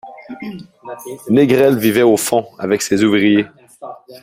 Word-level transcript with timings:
Négrel 1.29 1.77
vivait 1.77 2.01
au 2.01 2.17
fond, 2.17 2.47
avec 2.57 2.81
ses 2.81 3.03
ouvriers. 3.03 3.45